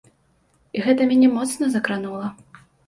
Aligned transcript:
І 0.79 0.81
гэта 0.87 1.01
мяне 1.11 1.31
моцна 1.37 1.65
закранула. 1.77 2.27